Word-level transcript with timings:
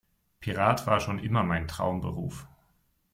Pirat 0.39 0.87
war 0.87 0.99
schon 0.99 1.19
immer 1.19 1.43
mein 1.43 1.67
Traumberuf. 1.67 2.47